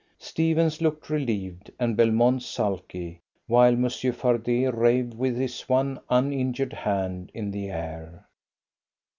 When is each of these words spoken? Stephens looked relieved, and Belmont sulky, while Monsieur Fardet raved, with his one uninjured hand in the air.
Stephens 0.17 0.81
looked 0.81 1.11
relieved, 1.11 1.69
and 1.79 1.95
Belmont 1.95 2.41
sulky, 2.41 3.19
while 3.45 3.75
Monsieur 3.75 4.11
Fardet 4.11 4.73
raved, 4.73 5.13
with 5.13 5.37
his 5.37 5.61
one 5.69 5.99
uninjured 6.09 6.73
hand 6.73 7.29
in 7.35 7.51
the 7.51 7.69
air. 7.69 8.25